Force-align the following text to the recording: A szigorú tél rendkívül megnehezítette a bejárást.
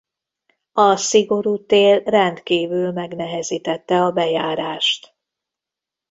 A 0.73 0.95
szigorú 0.95 1.65
tél 1.65 2.03
rendkívül 2.03 2.91
megnehezítette 2.91 3.95
a 4.01 4.11
bejárást. 4.11 5.15